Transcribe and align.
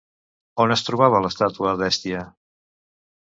On 0.63 0.71
es 0.75 0.83
trobava 0.87 1.19
l'estàtua 1.25 1.75
d'Hèstia? 1.81 2.23